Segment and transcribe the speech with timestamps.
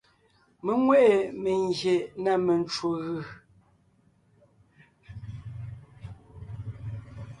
[0.63, 3.21] Mé nwé ʼe mengyè na mencwò gʉ.